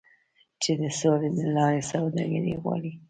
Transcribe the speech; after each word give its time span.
چین 0.61 0.77
د 0.83 0.85
سولې 0.99 1.29
له 1.37 1.45
لارې 1.55 1.87
سوداګري 1.91 2.53
غواړي. 2.61 2.91